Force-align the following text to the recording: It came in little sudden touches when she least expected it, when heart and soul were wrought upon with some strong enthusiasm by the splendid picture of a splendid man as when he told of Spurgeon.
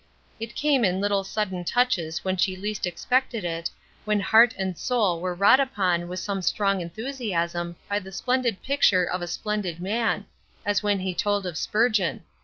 It 0.39 0.55
came 0.55 0.83
in 0.83 0.99
little 0.99 1.23
sudden 1.23 1.63
touches 1.63 2.25
when 2.25 2.35
she 2.35 2.55
least 2.55 2.87
expected 2.87 3.43
it, 3.45 3.69
when 4.03 4.19
heart 4.19 4.55
and 4.57 4.75
soul 4.75 5.19
were 5.19 5.35
wrought 5.35 5.59
upon 5.59 6.07
with 6.07 6.17
some 6.19 6.41
strong 6.41 6.81
enthusiasm 6.81 7.75
by 7.87 7.99
the 7.99 8.11
splendid 8.11 8.63
picture 8.63 9.05
of 9.05 9.21
a 9.21 9.27
splendid 9.27 9.79
man 9.79 10.25
as 10.65 10.81
when 10.81 11.01
he 11.01 11.13
told 11.13 11.45
of 11.45 11.55
Spurgeon. 11.55 12.23